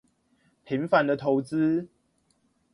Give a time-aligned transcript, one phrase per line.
[0.65, 1.87] 平凡的投資